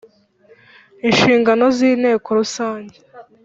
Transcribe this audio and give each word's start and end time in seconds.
Inshingano 1.07 1.65
z 1.75 1.77
inteko 1.89 2.27
rusange 2.39 2.95